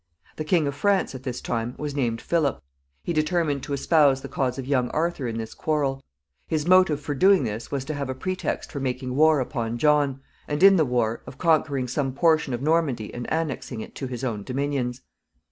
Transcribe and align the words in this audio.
The 0.37 0.43
King 0.43 0.65
of 0.65 0.73
France 0.73 1.13
at 1.13 1.21
this 1.21 1.41
time 1.41 1.75
was 1.77 1.93
named 1.95 2.21
Philip. 2.21 2.59
He 3.03 3.13
determined 3.13 3.61
to 3.61 3.73
espouse 3.73 4.21
the 4.21 4.27
cause 4.29 4.57
of 4.57 4.65
young 4.65 4.89
Arthur 4.89 5.27
in 5.27 5.37
this 5.37 5.53
quarrel. 5.53 6.03
His 6.47 6.65
motive 6.67 6.99
for 6.99 7.13
doing 7.13 7.43
this 7.43 7.69
was 7.69 7.85
to 7.85 7.93
have 7.93 8.09
a 8.09 8.15
pretext 8.15 8.71
for 8.71 8.79
making 8.79 9.15
war 9.15 9.39
upon 9.39 9.77
John, 9.77 10.21
and, 10.47 10.63
in 10.63 10.75
the 10.75 10.85
war, 10.85 11.21
of 11.27 11.37
conquering 11.37 11.87
some 11.87 12.13
portion 12.13 12.51
of 12.51 12.63
Normandy 12.63 13.13
and 13.13 13.31
annexing 13.31 13.81
it 13.81 13.93
to 13.97 14.07
his 14.07 14.23
own 14.23 14.41
dominions. 14.41 15.03